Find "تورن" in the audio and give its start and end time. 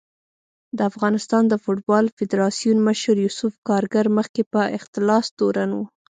5.37-5.71